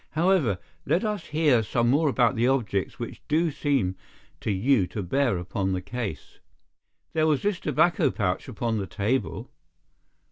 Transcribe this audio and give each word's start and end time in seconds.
"However, 0.13 0.57
let 0.83 1.05
us 1.05 1.27
hear 1.27 1.61
some 1.61 1.91
more 1.91 2.09
about 2.09 2.35
the 2.35 2.47
objects 2.47 2.97
which 2.97 3.21
do 3.27 3.51
seem 3.51 3.95
to 4.39 4.49
you 4.49 4.87
to 4.87 5.03
bear 5.03 5.37
upon 5.37 5.73
the 5.73 5.79
case." 5.83 6.39
"There 7.13 7.27
was 7.27 7.43
this 7.43 7.59
tobacco 7.59 8.09
pouch 8.09 8.47
upon 8.47 8.79
the 8.79 8.87
table." 8.87 9.51